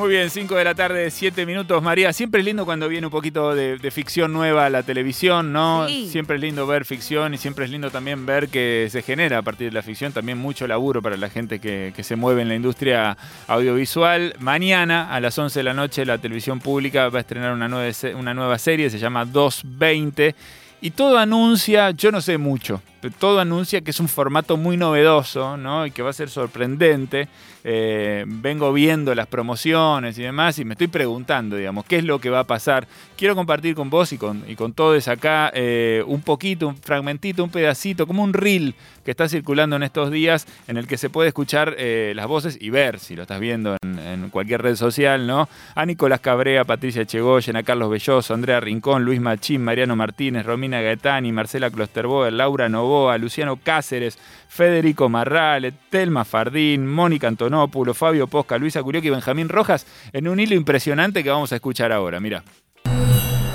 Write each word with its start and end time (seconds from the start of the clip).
Muy 0.00 0.08
bien, 0.08 0.30
5 0.30 0.54
de 0.54 0.64
la 0.64 0.74
tarde, 0.74 1.10
7 1.10 1.44
minutos. 1.44 1.82
María, 1.82 2.10
siempre 2.14 2.40
es 2.40 2.46
lindo 2.46 2.64
cuando 2.64 2.88
viene 2.88 3.08
un 3.08 3.10
poquito 3.10 3.54
de, 3.54 3.90
ficción 3.90 4.32
nueva 4.32 4.64
a 4.64 4.70
la 4.70 4.82
televisión, 4.82 5.52
¿no? 5.52 5.86
Siempre 5.88 6.36
es 6.36 6.40
lindo 6.40 6.66
ver 6.66 6.86
ficción 6.86 7.34
y 7.34 7.36
siempre 7.36 7.66
es 7.66 7.70
lindo 7.70 7.90
también 7.90 8.24
ver 8.24 8.48
que 8.48 8.88
se 8.90 9.02
genera 9.02 9.36
a 9.36 9.42
partir 9.42 9.68
de 9.68 9.74
la 9.74 9.82
ficción 9.82 10.10
también 10.10 10.38
mucho 10.38 10.66
laburo 10.66 11.02
para 11.02 11.18
la 11.18 11.28
gente 11.28 11.58
que, 11.58 11.92
se 12.02 12.16
mueve 12.16 12.40
en 12.40 12.48
la 12.48 12.54
industria 12.54 13.18
audiovisual. 13.46 14.36
Mañana 14.38 15.14
a 15.14 15.20
las 15.20 15.38
11 15.38 15.58
de 15.58 15.64
la 15.64 15.74
noche 15.74 16.06
la 16.06 16.16
televisión 16.16 16.60
pública 16.60 17.10
va 17.10 17.18
a 17.18 17.20
estrenar 17.20 17.52
una 17.52 17.68
nueva, 17.68 17.92
una 18.16 18.32
nueva 18.32 18.56
serie, 18.56 18.88
se 18.88 18.98
llama 18.98 19.26
220. 19.26 20.34
Y 20.80 20.92
todo 20.92 21.18
anuncia, 21.18 21.90
yo 21.90 22.10
no 22.10 22.22
sé 22.22 22.38
mucho, 22.38 22.80
todo 23.18 23.40
anuncia 23.40 23.80
que 23.80 23.90
es 23.92 24.00
un 24.00 24.08
formato 24.08 24.56
muy 24.56 24.76
novedoso, 24.76 25.56
¿no? 25.56 25.86
Y 25.86 25.90
que 25.90 26.02
va 26.02 26.10
a 26.10 26.14
ser 26.14 26.28
sorprendente. 26.28 27.28
Eh, 27.62 28.24
vengo 28.26 28.72
viendo 28.72 29.14
las 29.14 29.26
promociones 29.26 30.18
y 30.18 30.22
demás 30.22 30.58
y 30.58 30.64
me 30.64 30.72
estoy 30.74 30.86
preguntando, 30.86 31.56
digamos, 31.56 31.84
qué 31.84 31.96
es 31.96 32.04
lo 32.04 32.18
que 32.18 32.30
va 32.30 32.40
a 32.40 32.44
pasar. 32.44 32.86
Quiero 33.16 33.34
compartir 33.34 33.74
con 33.74 33.90
vos 33.90 34.12
y 34.12 34.18
con, 34.18 34.44
y 34.48 34.54
con 34.54 34.72
todos 34.72 35.08
acá 35.08 35.50
eh, 35.54 36.02
un 36.06 36.22
poquito, 36.22 36.68
un 36.68 36.76
fragmentito, 36.76 37.44
un 37.44 37.50
pedacito, 37.50 38.06
como 38.06 38.22
un 38.22 38.32
reel 38.32 38.74
que 39.04 39.10
está 39.10 39.28
circulando 39.28 39.76
en 39.76 39.82
estos 39.82 40.10
días 40.10 40.46
en 40.68 40.76
el 40.76 40.86
que 40.86 40.96
se 40.96 41.10
puede 41.10 41.28
escuchar 41.28 41.74
eh, 41.78 42.12
las 42.14 42.26
voces 42.26 42.58
y 42.60 42.70
ver, 42.70 42.98
si 42.98 43.16
lo 43.16 43.22
estás 43.22 43.40
viendo 43.40 43.76
en, 43.82 44.30
cualquier 44.30 44.62
red 44.62 44.76
social, 44.76 45.26
¿no? 45.26 45.48
A 45.74 45.86
Nicolás 45.86 46.20
Cabrea, 46.20 46.64
Patricia 46.64 47.04
Chegoyen, 47.04 47.56
a 47.56 47.62
Carlos 47.62 47.90
Belloso, 47.90 48.34
Andrea 48.34 48.60
Rincón, 48.60 49.04
Luis 49.04 49.20
Machín, 49.20 49.64
Mariano 49.64 49.96
Martínez, 49.96 50.46
Romina 50.46 50.80
Gaetani, 50.80 51.32
Marcela 51.32 51.70
Klosterboer, 51.70 52.32
Laura 52.32 52.68
Novoa, 52.68 52.89
Luciano 53.18 53.58
Cáceres, 53.62 54.18
Federico 54.48 55.08
Marrale, 55.08 55.72
Telma 55.90 56.24
Fardín, 56.24 56.86
Mónica 56.86 57.28
Antonópulo, 57.28 57.94
Fabio 57.94 58.26
Posca, 58.26 58.58
Luisa 58.58 58.82
Curioque 58.82 59.08
y 59.08 59.10
Benjamín 59.10 59.48
Rojas 59.48 59.86
en 60.12 60.28
un 60.28 60.40
hilo 60.40 60.54
impresionante 60.54 61.22
que 61.22 61.30
vamos 61.30 61.52
a 61.52 61.56
escuchar 61.56 61.92
ahora. 61.92 62.20
Mira. 62.20 62.42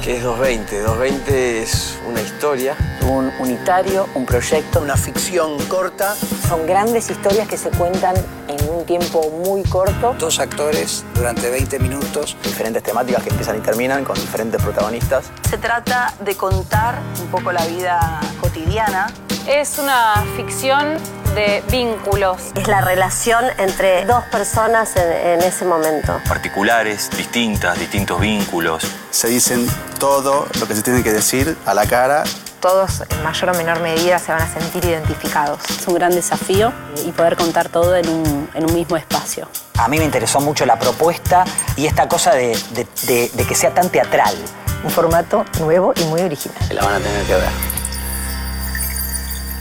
¿Qué 0.05 0.17
es 0.17 0.23
220? 0.23 0.81
220 0.81 1.63
es 1.63 1.99
una 2.07 2.21
historia. 2.21 2.77
Un 3.09 3.31
unitario, 3.39 4.07
un 4.13 4.23
proyecto. 4.23 4.79
Una 4.79 4.95
ficción 4.95 5.57
corta. 5.67 6.13
Son 6.47 6.67
grandes 6.67 7.09
historias 7.09 7.47
que 7.47 7.57
se 7.57 7.71
cuentan 7.71 8.15
en 8.47 8.69
un 8.69 8.85
tiempo 8.85 9.31
muy 9.43 9.63
corto. 9.63 10.15
Dos 10.19 10.39
actores 10.39 11.03
durante 11.15 11.49
20 11.49 11.79
minutos. 11.79 12.37
Diferentes 12.43 12.83
temáticas 12.83 13.23
que 13.23 13.31
empiezan 13.31 13.57
y 13.57 13.61
terminan 13.61 14.03
con 14.03 14.13
diferentes 14.13 14.61
protagonistas. 14.61 15.31
Se 15.49 15.57
trata 15.57 16.13
de 16.23 16.35
contar 16.35 17.01
un 17.19 17.31
poco 17.31 17.51
la 17.51 17.65
vida 17.65 18.21
cotidiana 18.39 19.07
es 19.47 19.77
una 19.77 20.23
ficción 20.35 20.97
de 21.35 21.63
vínculos. 21.69 22.51
Es 22.55 22.67
la 22.67 22.81
relación 22.81 23.43
entre 23.57 24.05
dos 24.05 24.23
personas 24.25 24.95
en, 24.95 25.41
ese 25.41 25.65
momento. 25.65 26.19
Particulares, 26.27 27.09
distintas, 27.15 27.77
distintos 27.77 28.19
vínculos. 28.19 28.85
Se 29.11 29.27
dicen 29.27 29.67
todo 29.99 30.47
lo 30.59 30.67
que 30.67 30.75
se 30.75 30.81
tiene 30.81 31.03
que 31.03 31.11
decir 31.11 31.57
a 31.65 31.73
la 31.73 31.85
cara. 31.85 32.23
Todos 32.59 33.03
en 33.07 33.23
mayor 33.23 33.51
o 33.51 33.53
menor 33.53 33.79
medida 33.81 34.17
se 34.17 34.31
van 34.31 34.41
a 34.41 34.47
sentir 34.51 34.85
identificados. 34.85 35.59
Es 35.69 35.87
un 35.87 35.93
gran 35.93 36.11
desafío 36.11 36.73
y 37.05 37.11
poder 37.11 37.35
contar 37.35 37.69
todo 37.69 37.95
en 37.95 38.09
un, 38.09 38.73
mismo 38.73 38.97
espacio. 38.97 39.47
A 39.77 39.87
mí 39.87 39.99
me 39.99 40.05
interesó 40.05 40.39
mucho 40.39 40.65
la 40.65 40.79
propuesta 40.79 41.45
y 41.75 41.85
esta 41.85 42.07
cosa 42.07 42.33
de, 42.33 42.57
de 42.73 43.45
que 43.47 43.55
sea 43.55 43.73
tan 43.73 43.89
teatral. 43.89 44.35
Un 44.83 44.89
formato 44.89 45.45
nuevo 45.59 45.93
y 45.95 46.03
muy 46.05 46.21
original. 46.21 46.57
La 46.71 46.83
van 46.83 46.95
a 46.95 46.99
tener 46.99 47.23
que 47.25 47.33
ver. 47.33 47.74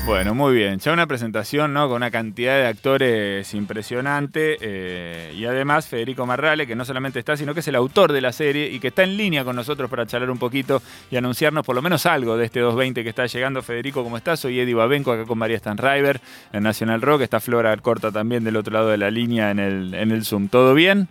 Bueno, 0.07 0.35
muy 0.35 0.55
bien. 0.55 0.79
Ya 0.81 0.93
una 0.93 1.07
presentación 1.07 1.73
¿no? 1.73 1.89
con 1.89 1.97
una 1.97 2.11
cantidad 2.11 2.57
de 2.57 2.67
actores 2.67 3.55
impresionante 3.55 4.59
eh, 4.61 5.33
y 5.35 5.47
además 5.47 5.89
Federico 5.89 6.27
Marrale, 6.27 6.67
que 6.67 6.77
no 6.77 6.85
solamente 6.85 7.19
está, 7.19 7.39
sino 7.39 7.55
que 7.55 7.61
es 7.61 7.69
el 7.69 7.75
autor 7.75 8.13
de 8.13 8.21
la 8.21 8.31
serie 8.33 8.69
y 8.69 8.81
que 8.81 8.89
está 8.89 9.03
en 9.03 9.17
línea 9.17 9.45
con 9.45 9.57
nosotros 9.57 9.89
para 9.89 10.05
charlar 10.05 10.31
un 10.31 10.39
poquito 10.39 10.83
y 11.11 11.17
anunciarnos 11.17 11.65
por 11.65 11.75
lo 11.75 11.81
menos 11.81 12.05
algo 12.05 12.37
de 12.37 12.45
este 12.45 12.61
220 12.61 13.03
que 13.03 13.09
está 13.09 13.25
llegando. 13.25 13.63
Federico, 13.63 14.05
¿cómo 14.05 14.19
estás? 14.19 14.41
Soy 14.41 14.61
Eddie 14.61 14.75
Babenco, 14.75 15.11
acá 15.11 15.25
con 15.25 15.39
María 15.39 15.59
Stanriver 15.59 16.21
en 16.53 16.63
Nacional 16.63 17.01
Rock. 17.01 17.23
Está 17.23 17.41
Flora 17.41 17.75
Corta 17.79 18.13
también 18.13 18.45
del 18.45 18.57
otro 18.57 18.75
lado 18.75 18.91
de 18.91 18.99
la 18.99 19.11
línea 19.11 19.51
en 19.51 19.59
el, 19.59 19.95
en 19.95 20.11
el 20.11 20.27
Zoom. 20.27 20.49
¿Todo 20.49 20.75
bien? 20.75 21.09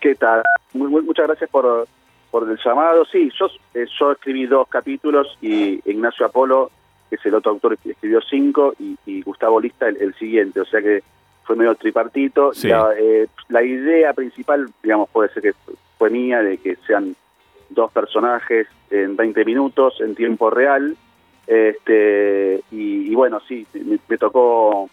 ¿Qué 0.00 0.14
tal? 0.14 0.40
muchas 0.72 1.26
gracias 1.26 1.50
por, 1.50 1.88
por 2.30 2.48
el 2.48 2.58
llamado. 2.64 3.04
Sí, 3.06 3.28
yo, 3.36 3.46
eh, 3.74 3.86
yo 3.98 4.12
escribí 4.12 4.46
dos 4.46 4.68
capítulos 4.68 5.36
y 5.42 5.80
Ignacio 5.90 6.26
Apolo 6.26 6.70
que 7.14 7.20
es 7.20 7.26
el 7.26 7.34
otro 7.34 7.52
autor 7.52 7.78
que 7.78 7.92
escribió 7.92 8.20
cinco, 8.20 8.74
y, 8.78 9.22
Gustavo 9.22 9.60
Lista 9.60 9.88
el, 9.88 10.14
siguiente, 10.14 10.60
o 10.60 10.64
sea 10.64 10.82
que 10.82 11.02
fue 11.44 11.56
medio 11.56 11.74
tripartito. 11.74 12.52
Eh, 12.64 13.26
la, 13.48 13.62
idea 13.62 14.12
principal, 14.12 14.68
digamos, 14.82 15.08
puede 15.10 15.32
ser 15.32 15.42
que 15.42 15.52
fue 15.98 16.10
mía, 16.10 16.42
de 16.42 16.58
que 16.58 16.76
sean 16.86 17.14
dos 17.70 17.92
personajes 17.92 18.66
en 18.90 19.16
20 19.16 19.44
minutos, 19.44 20.00
en 20.00 20.14
tiempo 20.14 20.50
real, 20.50 20.96
este 21.46 22.62
y, 22.70 23.14
bueno, 23.14 23.40
sí, 23.46 23.66
me, 24.08 24.18
tocó 24.18 24.88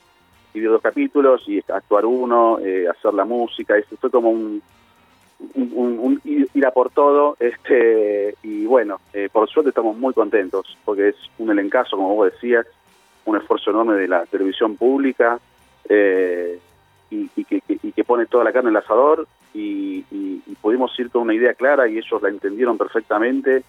escribir 0.48 0.70
dos 0.70 0.82
capítulos 0.82 1.44
y 1.48 1.60
actuar 1.60 2.06
uno, 2.06 2.60
eh, 2.60 2.88
hacer 2.88 3.14
la 3.14 3.26
música, 3.26 3.78
eso 3.78 3.96
fue 3.98 4.12
como 4.12 4.30
un 4.30 4.62
un, 5.56 6.22
ir 6.24 6.66
a 6.66 6.72
por 6.72 6.92
todo, 6.92 7.36
este 7.40 8.36
y 8.44 8.66
bueno, 8.66 9.00
eh, 9.14 9.30
por 9.32 9.50
suerte 9.50 9.70
estamos 9.70 9.98
muy 9.98 10.14
contentos, 10.14 10.78
porque 10.86 11.10
es 11.10 11.16
un 11.38 11.50
elencazo, 11.50 11.98
como 11.98 12.16
vos 12.16 12.32
decías, 12.32 12.66
un 13.26 13.38
esfuerzo 13.38 13.72
enorme 13.72 13.96
de 13.96 14.08
la 14.08 14.26
televisión 14.26 14.76
pública, 14.76 15.40
eh, 15.90 16.60
y, 17.10 17.28
que, 17.44 17.62
que, 17.62 18.04
pone 18.06 18.26
toda 18.26 18.44
la 18.46 18.54
carne 18.54 18.70
en 18.70 18.76
el 18.76 18.82
asador, 18.82 19.28
y, 19.54 20.04
pudimos 20.62 20.98
ir 21.00 21.10
con 21.10 21.24
una 21.24 21.34
idea 21.34 21.56
clara, 21.56 21.88
y 21.88 21.98
ellos 21.98 22.22
la 22.22 22.30
entendieron 22.30 22.78
perfectamente, 22.78 23.64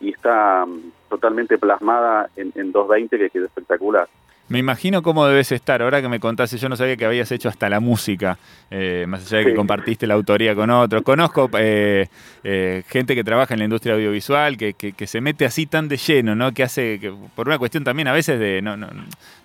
y 0.00 0.10
está 0.10 0.64
mm, 0.64 0.92
totalmente 1.08 1.58
plasmada 1.58 2.30
en, 2.36 2.52
en 2.54 2.72
220, 2.72 3.18
que 3.18 3.30
quedó 3.30 3.46
espectacular. 3.46 4.08
Me 4.48 4.60
imagino 4.60 5.02
cómo 5.02 5.26
debes 5.26 5.50
estar. 5.50 5.82
Ahora 5.82 6.00
que 6.00 6.08
me 6.08 6.20
contaste, 6.20 6.56
yo 6.56 6.68
no 6.68 6.76
sabía 6.76 6.96
que 6.96 7.04
habías 7.04 7.32
hecho 7.32 7.48
hasta 7.48 7.68
la 7.68 7.80
música, 7.80 8.38
eh, 8.70 9.04
más 9.08 9.26
allá 9.26 9.38
de 9.38 9.46
que 9.46 9.54
compartiste 9.56 10.06
la 10.06 10.14
autoría 10.14 10.54
con 10.54 10.70
otros. 10.70 11.02
Conozco 11.02 11.50
eh, 11.58 12.06
eh, 12.44 12.84
gente 12.88 13.16
que 13.16 13.24
trabaja 13.24 13.54
en 13.54 13.58
la 13.58 13.64
industria 13.64 13.94
audiovisual, 13.94 14.56
que, 14.56 14.74
que, 14.74 15.06
se 15.08 15.20
mete 15.20 15.46
así 15.46 15.66
tan 15.66 15.88
de 15.88 15.96
lleno, 15.96 16.36
¿no? 16.36 16.52
Que 16.52 16.62
hace, 16.62 17.00
que, 17.00 17.12
por 17.34 17.48
una 17.48 17.58
cuestión 17.58 17.82
también 17.82 18.06
a 18.06 18.12
veces 18.12 18.38
de, 18.38 18.62
no, 18.62 18.76
no, 18.76 18.88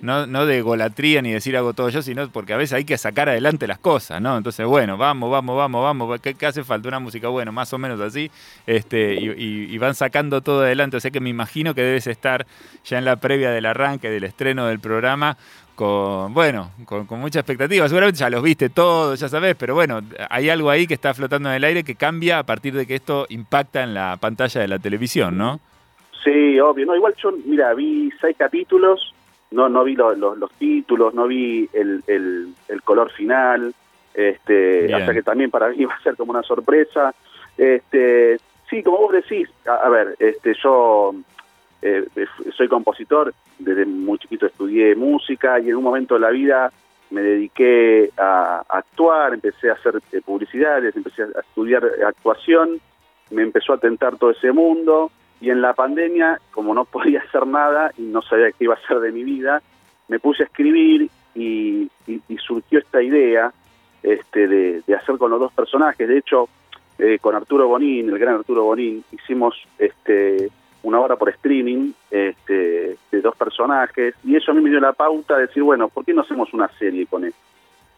no, 0.02 0.28
no 0.28 0.46
de 0.46 0.62
golatría 0.62 1.24
ni 1.24 1.32
decir 1.32 1.58
hago 1.58 1.74
todo 1.74 1.90
yo, 1.90 2.04
sino 2.04 2.30
porque 2.30 2.54
a 2.54 2.58
veces 2.58 2.74
hay 2.74 2.86
que 2.86 2.98
sacar 3.00 3.28
adelante 3.28 3.66
las 3.66 3.80
cosas, 3.80 4.22
¿no? 4.22 4.38
Entonces, 4.38 4.68
bueno, 4.68 4.98
vamos, 4.98 5.32
vamos, 5.32 5.58
vamos, 5.58 5.84
vamos. 5.84 6.22
¿Qué, 6.22 6.46
hace 6.46 6.64
falta? 6.64 6.88
Una 6.88 7.00
música, 7.00 7.28
bueno, 7.28 7.52
más 7.52 7.74
o 7.74 7.80
menos 7.80 8.00
así. 8.02 8.30
este 8.68 9.16
y, 9.16 9.74
y 9.74 9.78
van 9.80 9.96
sacando 9.96 10.42
todo 10.42 10.62
adelante. 10.62 10.98
O 10.98 11.00
sea 11.00 11.10
que 11.10 11.20
me 11.20 11.30
imagino 11.32 11.74
que 11.74 11.82
debes 11.82 12.06
estar 12.06 12.46
ya 12.86 13.00
en 13.00 13.06
la 13.06 13.16
previa 13.16 13.50
del 13.50 13.66
arranque, 13.66 14.08
del 14.12 14.26
estreno 14.26 14.68
del 14.68 14.80
programa 14.80 14.91
programa 14.92 15.38
con, 15.76 16.34
bueno, 16.34 16.72
con, 16.86 17.08
mucha 17.20 17.40
expectativa. 17.40 17.88
Seguramente 17.88 18.20
ya 18.20 18.30
los 18.30 18.44
viste 18.44 18.70
todos, 18.70 19.20
ya 19.20 19.30
sabes, 19.30 19.56
pero 19.56 19.74
bueno, 19.74 20.02
hay 20.30 20.50
algo 20.50 20.70
ahí 20.70 20.86
que 20.86 20.94
está 20.94 21.14
flotando 21.14 21.50
en 21.50 21.56
el 21.56 21.64
aire 21.64 21.84
que 21.84 21.96
cambia 21.96 22.40
a 22.40 22.44
partir 22.44 22.74
de 22.74 22.86
que 22.86 22.96
esto 22.96 23.26
impacta 23.30 23.84
en 23.84 23.94
la 23.94 24.18
pantalla 24.20 24.62
de 24.62 24.68
la 24.68 24.80
televisión, 24.80 25.38
¿no? 25.38 25.60
Sí, 26.24 26.60
obvio. 26.60 26.86
No, 26.86 26.96
igual 26.96 27.16
yo, 27.18 27.32
mira, 27.46 27.74
vi 27.74 28.12
seis 28.20 28.36
capítulos, 28.38 29.14
no 29.52 29.70
no 29.70 29.84
vi 29.84 29.96
los, 29.96 30.18
los, 30.18 30.52
títulos, 30.60 31.14
no 31.14 31.28
vi 31.28 31.68
el, 31.74 32.04
el, 32.08 32.82
color 32.84 33.12
final, 33.12 33.74
este, 34.14 34.94
hasta 34.94 35.14
que 35.14 35.24
también 35.24 35.50
para 35.50 35.70
mí 35.76 35.86
va 35.86 35.96
a 35.96 36.04
ser 36.04 36.16
como 36.16 36.32
una 36.32 36.44
sorpresa. 36.44 37.16
Este, 37.58 38.38
sí, 38.70 38.84
como 38.84 38.98
vos 38.98 39.14
decís, 39.14 39.50
a 39.66 39.90
ver, 39.90 40.16
este, 40.20 40.54
yo 40.62 41.16
eh, 41.82 42.06
soy 42.56 42.68
compositor, 42.68 43.34
desde 43.58 43.86
muy 43.86 44.18
chiquito 44.20 44.46
estudié 44.46 44.96
música 44.96 45.60
y 45.60 45.70
en 45.70 45.76
un 45.76 45.84
momento 45.84 46.16
de 46.16 46.22
la 46.22 46.30
vida 46.30 46.72
me 47.10 47.22
dediqué 47.22 48.12
a, 48.18 48.64
actuar, 48.70 49.34
empecé 49.34 49.70
a 49.70 49.74
hacer 49.74 50.02
eh, 50.12 50.22
publicidades, 50.24 50.96
empecé 50.96 51.24
a 51.24 51.42
estudiar 51.42 51.84
actuación, 52.06 52.80
me 53.32 53.44
empezó 53.44 53.74
a 53.74 53.78
tentar 53.78 54.18
todo 54.18 54.32
ese 54.32 54.52
mundo 54.52 55.12
y 55.42 55.50
en 55.50 55.62
la 55.62 55.74
pandemia, 55.74 56.40
como 56.52 56.74
no 56.74 56.86
podía 56.92 57.22
hacer 57.22 57.46
nada 57.48 57.92
y 57.98 58.04
no 58.04 58.22
sabía 58.22 58.52
qué 58.52 58.66
iba 58.66 58.76
a 58.76 58.78
hacer 58.78 59.00
de 59.00 59.12
mi 59.12 59.24
vida, 59.24 59.62
me 60.08 60.20
puse 60.20 60.44
a 60.44 60.46
escribir 60.46 61.10
y, 61.36 61.90
surgió 62.46 62.80
esta 62.80 63.02
idea 63.02 63.54
este, 64.04 64.48
de, 64.48 64.96
hacer 64.96 65.18
con 65.18 65.32
los 65.32 65.40
dos 65.40 65.54
personajes. 65.54 66.08
De 66.08 66.18
hecho, 66.18 66.50
eh, 66.98 67.18
con 67.20 67.36
Arturo 67.36 67.68
Bonín, 67.68 68.10
el 68.10 68.20
gran 68.20 68.36
Arturo 68.36 68.64
Bonín, 68.64 69.04
hicimos 69.12 69.56
este, 69.78 70.50
una 70.84 71.00
hora 71.00 71.16
por 71.16 71.30
streaming 71.30 71.92
este, 72.10 72.98
de 73.12 73.22
dos 73.22 73.36
personajes 73.36 74.16
y 74.24 74.36
eso 74.36 74.52
a 74.52 74.54
mí 74.54 74.62
me 74.62 74.70
dio 74.70 74.80
la 74.80 74.94
pauta 74.94 75.36
de 75.36 75.48
decir, 75.48 75.64
bueno, 75.64 75.90
¿por 75.90 76.06
qué 76.06 76.14
no 76.14 76.22
hacemos 76.22 76.54
una 76.54 76.68
serie 76.80 77.06
con 77.06 77.26
él? 77.26 77.34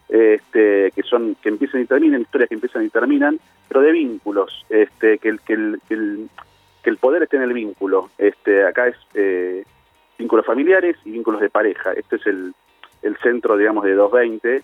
Este, 0.09 0.91
que 0.91 1.03
son 1.03 1.35
que 1.41 1.49
empiezan 1.49 1.81
y 1.81 1.85
terminan, 1.85 2.21
historias 2.21 2.49
que 2.49 2.55
empiezan 2.55 2.85
y 2.85 2.89
terminan, 2.89 3.39
pero 3.67 3.81
de 3.81 3.91
vínculos, 3.91 4.65
este, 4.69 5.17
que 5.17 5.29
el, 5.29 5.39
que 5.41 5.53
el, 5.53 5.79
que 5.87 6.89
el, 6.89 6.97
poder 6.97 7.23
esté 7.23 7.37
en 7.37 7.43
el 7.43 7.53
vínculo. 7.53 8.09
Este, 8.17 8.65
acá 8.65 8.87
es 8.87 8.97
eh, 9.13 9.63
vínculos 10.17 10.45
familiares 10.45 10.97
y 11.05 11.11
vínculos 11.11 11.41
de 11.41 11.49
pareja. 11.49 11.93
Este 11.93 12.17
es 12.17 12.27
el, 12.27 12.53
el 13.01 13.17
centro, 13.17 13.57
digamos, 13.57 13.85
de 13.85 13.93
220, 13.93 14.61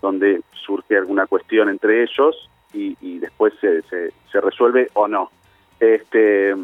donde 0.00 0.40
surge 0.52 0.96
alguna 0.96 1.26
cuestión 1.26 1.68
entre 1.68 2.02
ellos 2.02 2.48
y, 2.72 3.18
después 3.18 3.54
se, 3.60 3.82
se, 3.82 4.40
resuelve 4.40 4.88
o 4.94 5.08
no. 5.08 5.30
Este, 5.80 6.54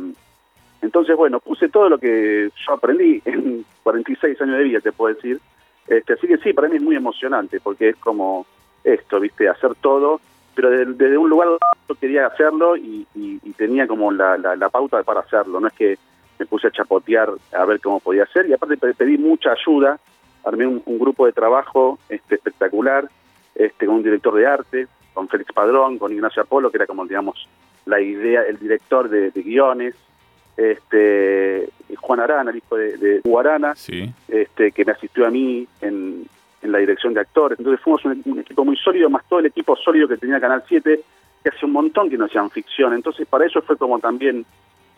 entonces, 0.84 1.16
bueno, 1.16 1.40
puse 1.40 1.68
todo 1.68 1.88
lo 1.88 1.98
que 1.98 2.50
yo 2.66 2.72
aprendí 2.72 3.22
en 3.24 3.64
46 3.82 4.40
años 4.40 4.58
de 4.58 4.64
vida, 4.64 4.80
te 4.80 4.92
puedo 4.92 5.14
decir. 5.14 5.40
Este, 5.86 6.14
así 6.14 6.26
que 6.26 6.38
sí, 6.38 6.52
para 6.52 6.68
mí 6.68 6.76
es 6.76 6.82
muy 6.82 6.96
emocionante, 6.96 7.60
porque 7.60 7.90
es 7.90 7.96
como 7.96 8.46
esto, 8.84 9.20
¿viste? 9.20 9.48
Hacer 9.48 9.74
todo, 9.80 10.20
pero 10.54 10.70
desde, 10.70 11.18
un 11.18 11.28
lugar 11.28 11.48
yo 11.88 11.94
quería 11.94 12.26
hacerlo 12.26 12.76
y, 12.76 13.06
tenía 13.56 13.86
como 13.86 14.10
la, 14.10 14.36
la, 14.36 14.68
pauta 14.68 15.02
para 15.04 15.20
hacerlo, 15.20 15.60
no 15.60 15.68
es 15.68 15.74
que 15.74 15.96
me 16.38 16.46
puse 16.46 16.66
a 16.66 16.70
chapotear 16.72 17.30
a 17.52 17.64
ver 17.64 17.80
cómo 17.80 18.00
podía 18.00 18.24
hacer, 18.24 18.46
y 18.48 18.52
aparte 18.52 18.76
pedí 18.76 19.16
mucha 19.16 19.52
ayuda, 19.52 19.98
armé 20.44 20.66
un, 20.66 20.82
grupo 20.98 21.24
de 21.26 21.32
trabajo 21.32 21.98
este, 22.08 22.34
espectacular, 22.34 23.08
este, 23.54 23.86
con 23.86 23.96
un 23.96 24.02
director 24.02 24.34
de 24.34 24.46
arte, 24.46 24.88
con 25.12 25.28
Félix 25.28 25.52
Padrón, 25.52 25.98
con 25.98 26.12
Ignacio 26.12 26.42
Apolo, 26.42 26.70
que 26.70 26.78
era 26.78 26.86
como, 26.86 27.06
digamos, 27.06 27.48
la 27.86 28.00
idea, 28.00 28.42
el 28.42 28.58
director 28.58 29.08
de, 29.08 29.30
guiones, 29.30 29.94
este, 30.56 31.68
Juan 31.96 32.20
Arana, 32.20 32.50
el 32.50 32.58
hijo 32.58 32.76
de, 32.76 32.96
de 32.96 33.20
Guarana, 33.24 33.74
este, 34.28 34.72
que 34.72 34.84
me 34.84 34.92
asistió 34.92 35.26
a 35.26 35.30
mí 35.30 35.66
en, 35.80 36.26
en 36.62 36.72
la 36.72 36.78
dirección 36.78 37.14
de 37.14 37.20
actores. 37.20 37.58
Entonces 37.58 37.82
fuimos 37.82 38.04
un, 38.04 38.38
equipo 38.40 38.64
muy 38.64 38.76
sólido, 38.76 39.10
más 39.10 39.24
todo 39.28 39.40
el 39.40 39.46
equipo 39.46 39.76
sólido 39.76 40.08
que 40.08 40.16
tenía 40.16 40.40
Canal 40.40 40.64
7, 40.66 41.00
que 41.42 41.48
hace 41.48 41.66
un 41.66 41.72
montón 41.72 42.10
que 42.10 42.16
no 42.16 42.24
hacían 42.24 42.50
ficción. 42.50 42.94
Entonces 42.94 43.26
para 43.26 43.46
eso 43.46 43.62
fue 43.62 43.76
como 43.76 43.98
también 43.98 44.44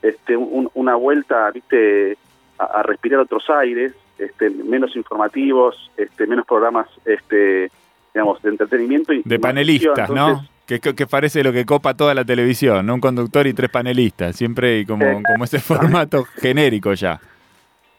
este, 0.03 0.37
una 0.37 0.95
vuelta, 0.95 1.51
viste, 1.51 2.17
a, 2.59 2.83
respirar 2.83 3.21
otros 3.21 3.49
aires, 3.51 3.93
este, 4.19 4.51
menos 4.51 4.95
informativos, 4.97 5.91
este, 5.97 6.27
menos 6.27 6.47
programas, 6.47 6.87
este, 7.05 7.71
digamos, 8.15 8.41
de 8.43 8.51
entretenimiento 8.51 9.13
y 9.13 9.23
de 9.25 9.39
panelistas, 9.39 10.09
¿no? 10.11 10.47
Que, 10.67 10.81
que, 10.81 11.07
parece 11.07 11.45
lo 11.45 11.53
que 11.53 11.65
copa 11.65 11.95
toda 11.95 12.13
la 12.13 12.25
televisión, 12.25 12.85
¿no? 12.87 12.95
Un 12.95 13.01
conductor 13.01 13.47
y 13.47 13.55
tres 13.55 13.71
panelistas, 13.71 14.35
siempre 14.35 14.85
como, 14.85 15.23
como 15.23 15.45
ese 15.45 15.61
formato 15.61 16.25
genérico 16.25 16.93
ya. 16.95 17.21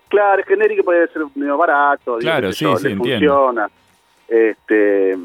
Claro, 0.09 0.41
es 0.41 0.47
genérico 0.47 0.83
puede 0.83 1.07
ser 1.07 1.23
medio 1.35 1.57
barato, 1.57 2.17
claro, 2.17 2.51
sí, 2.51 2.65
sí, 2.77 2.95
funciona. 2.95 3.69
Este, 4.27 5.17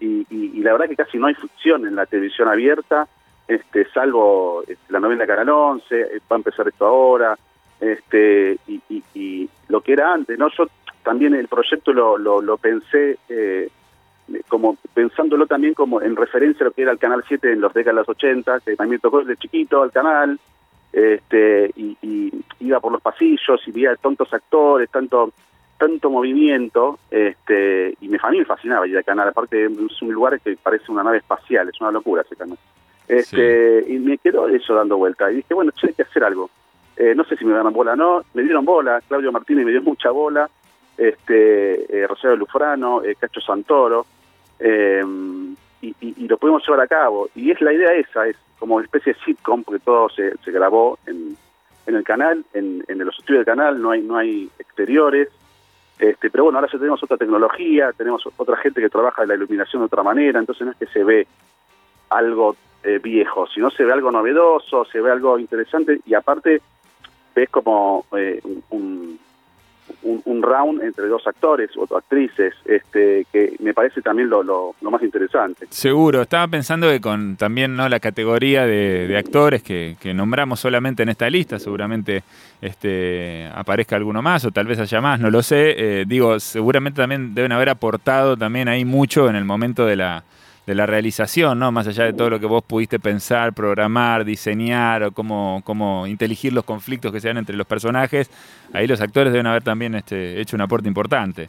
y, 0.00 0.60
la 0.62 0.72
verdad 0.72 0.88
que 0.88 0.96
casi 0.96 1.18
no 1.18 1.26
hay 1.26 1.34
ficción 1.34 1.86
en 1.86 1.94
la 1.94 2.06
televisión 2.06 2.48
abierta, 2.48 3.06
este, 3.46 3.88
salvo 3.90 4.62
este, 4.62 4.92
la 4.92 5.00
novela 5.00 5.26
Canal 5.26 5.48
11, 5.48 6.00
eh, 6.00 6.06
va 6.30 6.36
a 6.36 6.38
empezar 6.38 6.68
esto 6.68 6.86
ahora, 6.86 7.38
este, 7.80 8.58
y, 8.66 9.48
lo 9.68 9.80
que 9.82 9.92
era 9.92 10.12
antes, 10.12 10.38
¿no? 10.38 10.48
Yo 10.56 10.66
también 11.02 11.34
el 11.34 11.48
proyecto 11.48 11.92
lo, 11.92 12.16
lo, 12.16 12.56
pensé 12.56 13.18
eh, 13.28 13.68
como 14.48 14.76
pensándolo 14.94 15.46
también 15.46 15.74
como 15.74 16.00
en 16.02 16.16
referencia 16.16 16.64
a 16.64 16.68
lo 16.68 16.72
que 16.72 16.82
era 16.82 16.92
el 16.92 16.98
Canal 16.98 17.24
7 17.26 17.52
en 17.52 17.60
los 17.60 17.72
décadas 17.72 18.08
80, 18.08 18.60
que 18.60 18.76
también 18.76 19.00
tocó 19.00 19.20
desde 19.20 19.36
chiquito 19.36 19.82
al 19.82 19.92
canal, 19.92 20.38
este, 20.92 21.70
y, 21.76 22.32
iba 22.60 22.80
por 22.80 22.92
los 22.92 23.02
pasillos 23.02 23.60
y 23.66 23.72
veía 23.72 23.94
tontos 23.96 24.32
actores, 24.32 24.90
tanto 24.90 25.32
tanto 25.78 26.10
movimiento, 26.10 26.98
este, 27.08 27.94
y 28.00 28.08
mi 28.08 28.18
a 28.20 28.30
mí 28.30 28.38
me 28.38 28.44
fascinaba 28.44 28.88
ir 28.88 28.96
al 28.96 29.04
canal, 29.04 29.28
aparte 29.28 29.64
es 29.64 30.02
un 30.02 30.12
lugar 30.12 30.40
que 30.40 30.56
parece 30.60 30.90
una 30.90 31.04
nave 31.04 31.18
espacial, 31.18 31.68
es 31.68 31.80
una 31.80 31.92
locura 31.92 32.22
ese 32.22 32.34
canal. 32.34 32.58
Este, 33.06 33.84
Y 33.88 33.98
me 34.00 34.18
quedó 34.18 34.48
eso 34.48 34.74
dando 34.74 34.96
vuelta, 34.96 35.30
y 35.30 35.36
dije, 35.36 35.54
bueno, 35.54 35.70
hay 35.80 35.92
que 35.92 36.02
hacer 36.02 36.24
algo. 36.24 36.50
Eh, 36.96 37.14
no 37.14 37.22
sé 37.24 37.36
si 37.36 37.44
me 37.44 37.54
dan 37.54 37.72
bola 37.72 37.92
o 37.92 37.96
no, 37.96 38.22
me 38.34 38.42
dieron 38.42 38.64
bola, 38.64 39.00
Claudio 39.06 39.30
Martínez 39.30 39.64
me 39.64 39.70
dio 39.70 39.80
mucha 39.80 40.10
bola, 40.10 40.50
este, 40.96 41.96
eh, 41.96 42.06
Rosario 42.08 42.36
Lufrano, 42.36 43.04
eh, 43.04 43.14
Cacho 43.14 43.40
Santoro, 43.40 44.04
eh, 44.58 45.02
y, 45.80 46.26
lo 46.26 46.36
pudimos 46.38 46.66
llevar 46.66 46.80
a 46.80 46.88
cabo. 46.88 47.28
Y 47.34 47.50
es 47.50 47.60
la 47.60 47.72
idea 47.72 47.92
esa, 47.94 48.26
es 48.26 48.36
como 48.58 48.76
una 48.76 48.84
especie 48.84 49.14
de 49.14 49.20
sitcom, 49.24 49.62
porque 49.62 49.80
todo 49.84 50.08
se, 50.10 50.36
se 50.38 50.50
grabó 50.50 50.98
en, 51.06 51.36
en 51.86 51.94
el 51.94 52.04
canal, 52.04 52.44
en, 52.52 52.84
en 52.88 52.98
los 52.98 53.18
estudios 53.18 53.46
del 53.46 53.56
canal, 53.56 53.80
no 53.80 53.90
hay, 53.90 54.02
no 54.02 54.16
hay 54.16 54.50
exteriores. 54.58 55.28
Este, 55.98 56.30
pero 56.30 56.44
bueno, 56.44 56.58
ahora 56.58 56.70
ya 56.70 56.78
tenemos 56.78 57.02
otra 57.02 57.16
tecnología, 57.16 57.92
tenemos 57.96 58.22
otra 58.36 58.56
gente 58.58 58.80
que 58.80 58.88
trabaja 58.88 59.26
la 59.26 59.34
iluminación 59.34 59.82
de 59.82 59.86
otra 59.86 60.02
manera, 60.02 60.38
entonces 60.38 60.64
no 60.64 60.72
es 60.72 60.78
que 60.78 60.86
se 60.86 61.02
ve 61.02 61.26
algo 62.10 62.56
eh, 62.84 63.00
viejo, 63.02 63.46
sino 63.48 63.70
se 63.70 63.84
ve 63.84 63.92
algo 63.92 64.12
novedoso, 64.12 64.84
se 64.84 65.00
ve 65.00 65.10
algo 65.10 65.38
interesante 65.38 66.00
y 66.06 66.14
aparte 66.14 66.62
ves 67.34 67.50
como 67.50 68.04
eh, 68.16 68.40
un, 68.70 69.18
round 70.42 70.82
entre 70.82 71.06
dos 71.06 71.26
actores 71.26 71.70
o 71.76 71.84
actrices, 71.96 72.54
este, 72.64 73.26
que 73.32 73.56
me 73.60 73.74
parece 73.74 74.02
también 74.02 74.28
lo, 74.28 74.42
lo, 74.42 74.74
más 74.90 75.02
interesante. 75.02 75.66
Seguro, 75.70 76.22
estaba 76.22 76.48
pensando 76.48 76.88
que 76.88 77.00
con 77.00 77.36
también 77.36 77.76
no 77.76 77.88
la 77.88 78.00
categoría 78.00 78.66
de, 78.66 79.16
actores 79.18 79.62
que, 79.62 79.96
nombramos 80.14 80.60
solamente 80.60 81.02
en 81.02 81.10
esta 81.10 81.28
lista, 81.28 81.58
seguramente 81.58 82.22
este, 82.60 83.48
aparezca 83.54 83.96
alguno 83.96 84.22
más 84.22 84.44
o 84.44 84.50
tal 84.50 84.66
vez 84.66 84.78
haya 84.78 85.00
más, 85.00 85.20
no 85.20 85.30
lo 85.30 85.42
sé. 85.42 85.74
Eh, 85.76 86.04
digo, 86.06 86.40
seguramente 86.40 87.02
también 87.02 87.34
deben 87.34 87.52
haber 87.52 87.68
aportado 87.68 88.36
también 88.36 88.68
ahí 88.68 88.84
mucho 88.84 89.28
en 89.28 89.36
el 89.36 89.44
momento 89.44 89.84
de 89.86 89.96
la 89.96 90.24
de 90.68 90.74
la 90.74 90.84
realización, 90.84 91.58
¿no? 91.58 91.72
Más 91.72 91.88
allá 91.88 92.04
de 92.04 92.12
todo 92.12 92.28
lo 92.28 92.38
que 92.38 92.44
vos 92.44 92.62
pudiste 92.62 93.00
pensar, 93.00 93.54
programar, 93.54 94.26
diseñar 94.26 95.02
o 95.02 95.12
cómo, 95.12 95.62
cómo 95.64 96.06
inteligir 96.06 96.52
los 96.52 96.62
conflictos 96.62 97.10
que 97.10 97.20
se 97.20 97.28
dan 97.28 97.38
entre 97.38 97.56
los 97.56 97.66
personajes, 97.66 98.30
ahí 98.74 98.86
los 98.86 99.00
actores 99.00 99.32
deben 99.32 99.46
haber 99.46 99.62
también 99.62 99.94
este, 99.94 100.38
hecho 100.38 100.56
un 100.56 100.60
aporte 100.60 100.86
importante. 100.86 101.48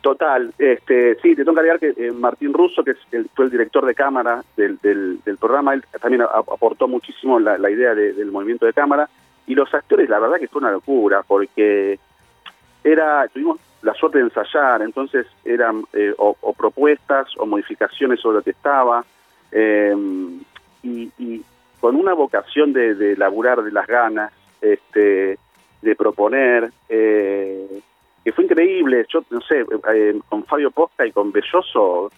Total, 0.00 0.54
este, 0.58 1.16
sí, 1.16 1.34
te 1.34 1.44
tengo 1.44 1.54
que 1.54 1.60
agregar 1.60 1.80
que 1.80 1.92
eh, 1.96 2.12
Martín 2.12 2.52
Russo, 2.52 2.84
que 2.84 2.92
es 2.92 2.98
el, 3.10 3.28
fue 3.34 3.46
el 3.46 3.50
director 3.50 3.84
de 3.84 3.96
cámara 3.96 4.44
del, 4.56 4.78
del, 4.80 5.36
programa, 5.36 5.74
él 5.74 5.82
también 6.00 6.22
aportó 6.22 6.86
muchísimo 6.86 7.40
la, 7.40 7.68
idea 7.68 7.96
del 7.96 8.30
movimiento 8.30 8.64
de 8.64 8.72
cámara, 8.72 9.10
y 9.48 9.56
los 9.56 9.74
actores, 9.74 10.08
la 10.08 10.20
verdad 10.20 10.38
que 10.38 10.46
fue 10.46 10.60
una 10.60 10.70
locura, 10.70 11.24
porque 11.26 11.98
era, 12.84 13.26
tuvimos 13.26 13.58
la 13.82 13.94
suerte 13.94 14.18
de 14.18 14.24
ensayar, 14.24 14.82
entonces 14.82 15.26
eran 15.44 15.84
eh, 15.92 16.12
o, 16.18 16.34
propuestas 16.52 17.28
o 17.38 17.46
modificaciones 17.46 18.20
sobre 18.20 18.38
lo 18.38 18.42
que 18.42 18.50
estaba, 18.50 19.04
em, 19.50 20.40
y, 20.82 21.42
con 21.80 21.96
una 21.96 22.12
vocación 22.12 22.74
de, 22.74 22.94
de, 22.94 23.16
laburar 23.16 23.62
de 23.62 23.72
las 23.72 23.86
ganas, 23.86 24.32
este, 24.60 25.38
de 25.80 25.96
proponer, 25.96 26.70
eh, 26.88 27.80
que 28.22 28.32
fue 28.32 28.44
increíble, 28.44 29.06
yo 29.08 29.24
no 29.30 29.40
sé, 29.40 29.64
eh, 29.94 30.20
con 30.28 30.44
Fabio 30.44 30.70
Posca 30.70 31.06
y 31.06 31.12
con 31.12 31.32
Belloso 31.32 32.10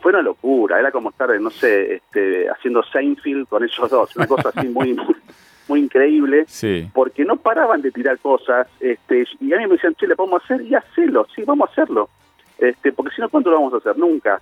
fue 0.00 0.12
una 0.12 0.22
locura, 0.22 0.78
era 0.78 0.90
como 0.92 1.10
estar, 1.10 1.40
no 1.40 1.50
sé, 1.50 1.94
este, 1.94 2.48
haciendo 2.50 2.82
Seinfeld 2.82 3.48
con 3.48 3.64
ellos 3.64 3.90
dos, 3.90 4.14
una 4.16 4.26
cosa 4.26 4.50
así 4.54 4.68
muy 4.68 4.94
increíble, 5.76 6.46
porque 6.92 7.24
no 7.24 7.36
paraban 7.36 7.82
de 7.82 7.90
tirar 7.90 8.18
cosas, 8.18 8.66
este, 8.80 9.24
y 9.40 9.52
a 9.52 9.58
mí 9.58 9.66
me 9.66 9.74
decían, 9.74 9.94
che, 9.94 10.06
le 10.06 10.16
podemos 10.16 10.42
hacer, 10.44 10.62
y 10.62 10.74
hacelo, 10.74 11.26
sí, 11.34 11.42
vamos 11.44 11.68
a 11.68 11.72
hacerlo, 11.72 12.08
este, 12.58 12.92
porque 12.92 13.14
si 13.14 13.20
no, 13.20 13.28
¿cuánto 13.28 13.50
lo 13.50 13.56
vamos 13.56 13.74
a 13.74 13.76
hacer? 13.78 13.98
Nunca. 13.98 14.40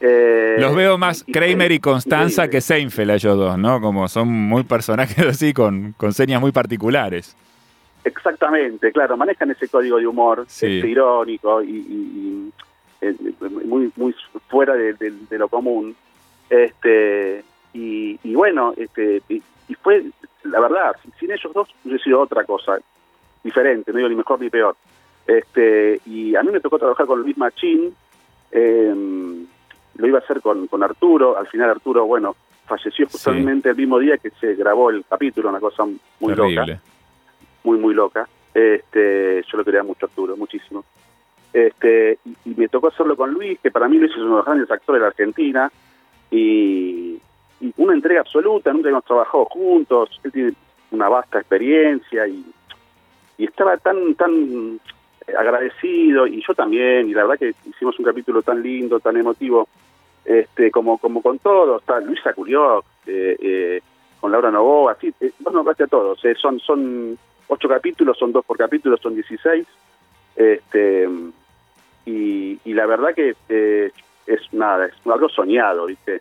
Eh, 0.00 0.56
Los 0.58 0.76
veo 0.76 0.96
más 0.96 1.24
Kramer 1.24 1.72
y 1.72 1.80
Constanza 1.80 2.48
que 2.48 2.60
Seinfeld 2.60 3.10
ellos 3.10 3.36
dos, 3.36 3.58
¿no? 3.58 3.80
Como 3.80 4.06
son 4.06 4.28
muy 4.28 4.62
personajes 4.62 5.18
así, 5.26 5.52
con, 5.52 5.92
con 5.96 6.12
señas 6.12 6.40
muy 6.40 6.52
particulares. 6.52 7.36
Exactamente, 8.04 8.92
claro, 8.92 9.16
manejan 9.16 9.50
ese 9.50 9.68
código 9.68 9.98
de 9.98 10.06
humor 10.06 10.44
este, 10.46 10.68
irónico 10.68 11.62
y, 11.62 12.50
eh, 13.00 13.14
muy 13.64 13.92
muy 13.96 14.14
fuera 14.48 14.74
de, 14.74 15.12
lo 15.30 15.48
común. 15.48 15.94
Este 16.48 17.44
y, 17.72 18.34
bueno, 18.34 18.74
este 18.76 19.22
y, 19.28 19.42
fue 19.82 20.04
la 20.44 20.60
verdad, 20.60 20.96
sin 21.18 21.30
ellos 21.30 21.52
dos 21.52 21.68
hubiese 21.84 22.04
sido 22.04 22.20
otra 22.20 22.44
cosa, 22.44 22.78
diferente, 23.44 23.92
no 23.92 23.98
digo 23.98 24.08
ni 24.08 24.16
mejor 24.16 24.40
ni 24.40 24.50
peor. 24.50 24.76
Este, 25.26 26.00
y 26.06 26.34
a 26.36 26.42
mí 26.42 26.50
me 26.50 26.60
tocó 26.60 26.78
trabajar 26.78 27.06
con 27.06 27.20
Luis 27.20 27.36
Machín, 27.36 27.94
em, 28.50 29.46
lo 29.96 30.06
iba 30.06 30.18
a 30.18 30.22
hacer 30.22 30.40
con, 30.40 30.66
con 30.68 30.82
Arturo, 30.82 31.36
al 31.36 31.46
final 31.48 31.70
Arturo, 31.70 32.06
bueno, 32.06 32.34
falleció 32.68 33.06
justamente 33.08 33.70
el 33.70 33.76
mismo 33.76 33.98
día 33.98 34.18
que 34.18 34.30
se 34.30 34.54
grabó 34.54 34.90
el 34.90 35.04
capítulo, 35.08 35.48
una 35.48 35.60
cosa 35.60 35.84
muy 36.20 36.34
loca, 36.34 36.80
muy, 37.64 37.78
muy 37.78 37.94
loca. 37.94 38.28
Este, 38.54 39.42
yo 39.50 39.58
lo 39.58 39.64
quería 39.64 39.82
mucho 39.82 40.06
Arturo, 40.06 40.36
muchísimo. 40.36 40.84
Este, 41.52 42.18
y, 42.24 42.54
me 42.54 42.68
tocó 42.68 42.88
hacerlo 42.88 43.16
con 43.16 43.32
Luis, 43.32 43.58
que 43.60 43.70
para 43.70 43.88
mí 43.88 43.98
Luis 43.98 44.12
es 44.12 44.18
uno 44.18 44.30
de 44.30 44.36
los 44.36 44.44
grandes 44.44 44.70
actores 44.70 45.00
de 45.00 45.02
la 45.02 45.08
Argentina, 45.08 45.72
y, 46.30 46.36
y 46.36 47.20
una 47.76 47.94
entrega 47.94 48.20
absoluta, 48.20 48.72
nunca 48.72 48.88
hemos 48.88 49.04
trabajado 49.04 49.44
juntos, 49.46 50.20
él 50.24 50.32
tiene 50.32 50.52
una 50.90 51.08
vasta 51.08 51.38
experiencia 51.38 52.26
y, 52.26 52.44
y 53.36 53.44
estaba 53.44 53.76
tan, 53.76 54.14
tan 54.14 54.80
agradecido 55.36 56.26
y 56.26 56.42
yo 56.46 56.54
también, 56.54 57.08
y 57.08 57.14
la 57.14 57.24
verdad 57.24 57.38
que 57.38 57.54
hicimos 57.68 57.98
un 57.98 58.04
capítulo 58.04 58.42
tan 58.42 58.62
lindo, 58.62 59.00
tan 59.00 59.16
emotivo, 59.16 59.68
este, 60.24 60.70
como, 60.70 60.98
como 60.98 61.22
con 61.22 61.38
todos, 61.38 61.80
está 61.80 62.00
Luisa 62.00 62.32
Curió, 62.32 62.84
eh, 63.06 63.36
eh, 63.40 63.80
con 64.20 64.32
Laura 64.32 64.50
Novoa, 64.50 64.92
así, 64.92 65.12
eh, 65.20 65.32
a 65.44 65.86
todos, 65.86 66.24
eh, 66.24 66.34
son, 66.34 66.60
son 66.60 67.18
ocho 67.48 67.68
capítulos, 67.68 68.18
son 68.18 68.32
dos 68.32 68.44
por 68.44 68.56
capítulo, 68.56 68.96
son 68.96 69.14
16, 69.14 69.66
este, 70.36 71.08
y, 72.06 72.58
y 72.64 72.72
la 72.74 72.86
verdad 72.86 73.14
que 73.14 73.34
es 74.26 74.52
nada, 74.52 74.86
es 74.86 74.94
algo 75.06 75.28
soñado, 75.28 75.86
¿viste? 75.86 76.20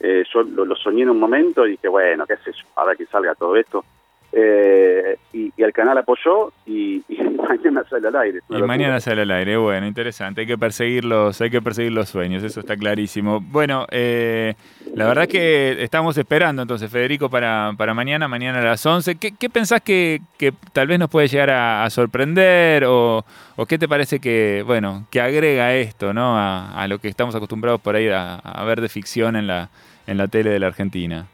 Eh, 0.00 0.24
yo 0.32 0.42
lo, 0.42 0.76
soñé 0.76 1.02
en 1.02 1.10
un 1.10 1.18
momento 1.18 1.66
y 1.66 1.72
dije, 1.72 1.88
bueno, 1.88 2.26
qué 2.26 2.36
sé 2.38 2.52
yo, 2.52 2.66
ahora 2.76 2.94
que 2.94 3.06
salga 3.06 3.34
todo 3.34 3.56
esto. 3.56 3.84
Eh, 4.32 5.16
y, 5.32 5.52
el 5.56 5.72
canal 5.72 5.96
apoyó 5.98 6.52
y, 6.66 7.02
mañana 7.48 7.84
sale 7.88 8.08
al 8.08 8.16
aire. 8.16 8.40
Y 8.48 8.62
mañana 8.62 9.00
sale 9.00 9.22
al 9.22 9.30
aire, 9.30 9.56
bueno, 9.56 9.86
interesante. 9.86 10.42
Hay 10.42 10.46
que 10.46 10.58
perseguirlos, 10.58 11.40
hay 11.40 11.50
que 11.50 11.62
perseguir 11.62 11.92
los 11.92 12.08
sueños, 12.08 12.42
eso 12.42 12.60
está 12.60 12.76
clarísimo. 12.76 13.40
Bueno, 13.40 13.86
eh, 13.90 14.54
la 14.94 15.06
verdad 15.06 15.26
que 15.26 15.82
estamos 15.82 16.18
esperando 16.18 16.62
entonces, 16.62 16.90
Federico, 16.90 17.30
para, 17.30 17.72
para 17.76 17.94
mañana, 17.94 18.28
mañana 18.28 18.58
a 18.58 18.64
las 18.64 18.84
11. 18.84 19.16
¿Qué, 19.16 19.32
qué 19.32 19.48
pensás 19.48 19.80
que, 19.80 20.20
que, 20.38 20.52
tal 20.72 20.86
vez 20.86 20.98
nos 20.98 21.08
puede 21.08 21.28
llegar 21.28 21.50
a, 21.50 21.88
sorprender 21.90 22.84
o, 22.84 23.24
o, 23.56 23.66
qué 23.66 23.78
te 23.78 23.88
parece 23.88 24.20
que, 24.20 24.62
bueno, 24.66 25.06
que 25.10 25.20
agrega 25.20 25.74
esto, 25.74 26.12
¿no? 26.12 26.36
A, 26.36 26.82
a 26.82 26.88
lo 26.88 26.98
que 26.98 27.08
estamos 27.08 27.34
acostumbrados 27.34 27.80
por 27.80 27.96
ahí 27.96 28.08
a, 28.08 28.34
a 28.36 28.64
ver 28.64 28.80
de 28.80 28.88
ficción 28.88 29.36
en 29.36 29.46
la, 29.46 29.70
en 30.06 30.18
la 30.18 30.28
tele 30.28 30.50
de 30.50 30.58
la 30.58 30.66
Argentina. 30.66 31.26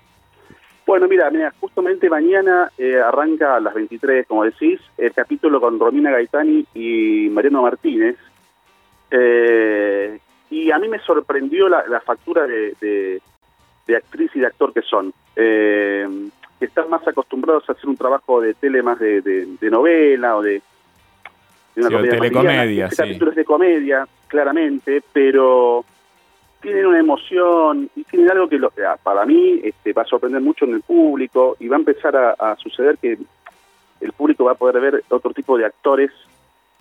Bueno, 0.87 1.07
mira, 1.09 1.31
mira 1.31 1.53
justamente 1.61 2.11
mañana 2.11 2.71
eh, 2.77 3.01
arranca 3.01 3.57
a 3.57 3.61
las 3.61 3.75
23, 3.75 4.27
como 4.27 4.45
decís, 4.45 4.81
el 4.99 5.13
capítulo 5.13 5.61
con 5.61 5.79
Romina 5.79 6.11
Gaetani 6.11 6.67
y 6.75 7.29
Mariano 7.31 7.63
Martínez. 7.63 8.17
Eh, 9.11 10.19
y 10.51 10.71
a 10.71 10.79
mí 10.79 10.89
me 10.89 10.99
sorprendió 10.99 11.69
la, 11.69 12.01
factura 12.01 12.47
de, 12.47 13.21
actriz 13.97 14.31
y 14.35 14.41
de 14.41 14.47
actor 14.47 14.73
que 14.73 14.83
son. 14.83 15.13
Eh, 15.37 16.07
que 16.59 16.67
están 16.67 16.91
más 16.91 17.07
acostumbrados 17.07 17.69
a 17.69 17.73
hacer 17.73 17.89
un 17.89 17.97
trabajo 17.97 18.41
de 18.41 18.55
tele 18.55 18.83
más 18.83 18.99
de, 18.99 19.57
novela 19.63 20.37
o 20.37 20.43
de, 20.43 20.63
una 21.77 21.91
comedia. 21.91 22.11
Telecomedia, 22.11 22.87
este 22.87 23.03
capítulo 23.03 23.31
es 23.31 23.37
de 23.37 23.45
comedia, 23.45 24.09
claramente, 24.29 25.03
pero 25.13 25.85
tienen 26.63 26.87
una 26.87 27.01
emoción 27.01 27.91
y 27.95 28.05
tienen 28.05 28.31
algo 28.31 28.49
que 28.49 28.59
lo, 28.59 28.73
para 29.03 29.27
mí 29.27 29.61
este, 29.63 29.93
va 29.93 30.03
a 30.03 30.07
sorprender 30.07 30.41
mucho 30.41 30.65
en 30.65 30.75
el 30.75 30.81
público 30.81 31.57
y 31.61 31.69
va 31.69 31.77
a 31.77 31.81
empezar 31.81 32.17
a, 32.17 32.57
suceder 32.57 32.97
que 32.99 33.19
el 34.01 34.13
público 34.13 34.45
va 34.45 34.53
a 34.53 34.57
poder 34.57 34.81
ver 34.81 35.05
otro 35.11 35.33
tipo 35.33 35.59
de 35.59 35.67
actores 35.67 36.11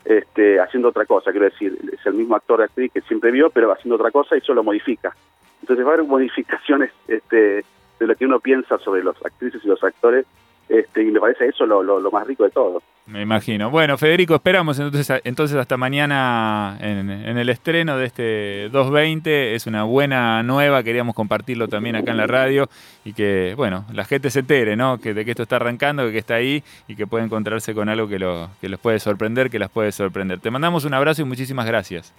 este, 0.05 0.59
haciendo 0.59 0.89
otra 0.89 1.05
cosa. 1.05 1.31
Quiero 1.31 1.45
decir, 1.45 1.77
es 1.91 2.05
el 2.05 2.13
mismo 2.13 2.35
actor 2.35 2.59
de 2.59 2.65
actriz 2.65 2.91
que 2.93 3.01
siempre 3.01 3.31
vio, 3.31 3.49
pero 3.49 3.71
haciendo 3.71 3.95
otra 3.95 4.11
cosa 4.11 4.35
y 4.35 4.39
eso 4.39 4.53
lo 4.53 4.63
modifica. 4.63 5.15
Entonces 5.61 5.85
va 5.85 5.91
a 5.91 5.93
haber 5.95 6.07
modificaciones 6.07 6.91
este, 7.07 7.65
de 7.99 8.07
lo 8.07 8.15
que 8.15 8.25
uno 8.25 8.39
piensa 8.39 8.77
sobre 8.77 9.03
los 9.03 9.17
actrices 9.25 9.63
y 9.63 9.67
los 9.67 9.83
actores 9.83 10.25
este, 10.71 11.03
y 11.03 11.11
me 11.11 11.19
parece 11.19 11.47
eso 11.47 11.65
lo, 11.65 12.11
más 12.11 12.25
rico 12.25 12.45
de 12.45 12.49
todo. 12.49 12.81
Me 13.07 13.21
imagino. 13.21 13.69
Bueno, 13.69 13.97
Federico, 13.97 14.35
esperamos 14.35 14.79
entonces, 14.79 15.21
entonces 15.25 15.57
hasta 15.57 15.75
mañana 15.75 16.77
en, 16.79 17.09
el 17.09 17.49
estreno 17.49 17.97
de 17.97 18.05
este 18.05 18.69
220. 18.69 19.55
Es 19.55 19.67
una 19.67 19.83
buena 19.83 20.43
nueva, 20.43 20.81
queríamos 20.81 21.13
compartirlo 21.13 21.67
también 21.67 21.97
acá 21.97 22.11
en 22.11 22.17
la 22.17 22.27
radio 22.27 22.69
y 23.03 23.11
que, 23.11 23.53
bueno, 23.57 23.85
la 23.91 24.05
gente 24.05 24.29
se 24.29 24.39
entere, 24.39 24.77
¿no? 24.77 24.97
Que, 24.97 25.13
de 25.13 25.25
que 25.25 25.31
esto 25.31 25.43
está 25.43 25.57
arrancando, 25.57 26.09
que 26.09 26.19
está 26.19 26.35
ahí 26.35 26.63
y 26.87 26.95
que 26.95 27.05
puede 27.05 27.25
encontrarse 27.25 27.73
con 27.73 27.89
algo 27.89 28.07
que, 28.07 28.19
lo, 28.19 28.49
que 28.61 28.69
los 28.69 28.79
puede 28.79 28.99
sorprender, 28.99 29.49
que 29.49 29.59
las 29.59 29.69
puede 29.69 29.91
sorprender. 29.91 30.39
Te 30.39 30.51
mandamos 30.51 30.85
un 30.85 30.93
abrazo 30.93 31.21
y 31.21 31.25
muchísimas 31.25 31.65
gracias. 31.65 32.13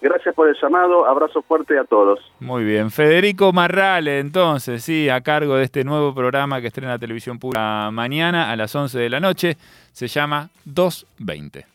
Gracias 0.00 0.34
por 0.34 0.48
el 0.48 0.56
llamado, 0.60 1.06
abrazo 1.06 1.42
fuerte 1.42 1.78
a 1.78 1.84
todos. 1.84 2.18
Muy 2.40 2.64
bien, 2.64 2.90
Federico 2.90 3.52
Marrale, 3.52 4.18
entonces, 4.18 4.82
sí, 4.82 5.10
a 5.10 5.20
cargo 5.20 5.56
de 5.56 5.64
este 5.64 5.84
nuevo 5.84 6.14
programa 6.14 6.60
que 6.60 6.68
estrena 6.68 6.98
Televisión 6.98 7.38
Pública 7.38 7.90
mañana 7.90 8.50
a 8.50 8.56
las 8.56 8.74
11 8.74 8.98
de 8.98 9.10
la 9.10 9.20
noche, 9.20 9.56
se 9.92 10.08
llama 10.08 10.48
220. 10.64 11.66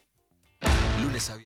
Lunes 1.04 1.30